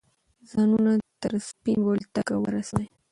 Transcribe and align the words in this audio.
ځانونه 0.51 0.91
تر 1.21 1.31
سپین 1.47 1.77
بولدکه 1.85 2.35
ورسوه. 2.39 2.83